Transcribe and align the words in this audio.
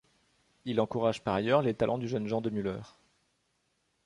Il 0.65 0.81
encourage 0.81 1.23
par 1.23 1.35
ailleurs 1.35 1.61
les 1.61 1.75
talents 1.75 1.99
du 1.99 2.07
jeune 2.07 2.25
Jean 2.25 2.41
de 2.41 2.49
Müller. 2.49 2.81